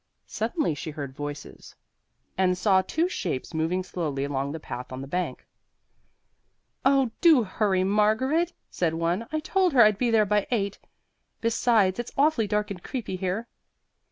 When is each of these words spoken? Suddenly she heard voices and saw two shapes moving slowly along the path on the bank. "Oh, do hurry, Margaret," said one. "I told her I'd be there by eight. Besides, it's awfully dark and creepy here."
Suddenly 0.25 0.73
she 0.73 0.89
heard 0.89 1.13
voices 1.13 1.75
and 2.35 2.57
saw 2.57 2.81
two 2.81 3.07
shapes 3.07 3.53
moving 3.53 3.83
slowly 3.83 4.23
along 4.23 4.51
the 4.51 4.59
path 4.59 4.91
on 4.91 4.99
the 5.01 5.07
bank. 5.07 5.45
"Oh, 6.83 7.11
do 7.21 7.43
hurry, 7.43 7.83
Margaret," 7.83 8.51
said 8.71 8.95
one. 8.95 9.27
"I 9.31 9.39
told 9.39 9.73
her 9.73 9.83
I'd 9.83 9.99
be 9.99 10.09
there 10.09 10.25
by 10.25 10.47
eight. 10.49 10.79
Besides, 11.39 11.99
it's 11.99 12.13
awfully 12.17 12.47
dark 12.47 12.71
and 12.71 12.81
creepy 12.81 13.15
here." 13.15 13.47